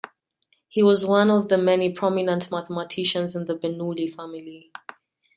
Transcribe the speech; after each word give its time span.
He 0.67 0.81
was 0.81 1.05
one 1.05 1.29
of 1.29 1.47
the 1.49 1.59
many 1.59 1.91
prominent 1.93 2.49
mathematicians 2.49 3.35
in 3.35 3.45
the 3.45 3.53
Bernoulli 3.55 4.11
family. 4.15 4.71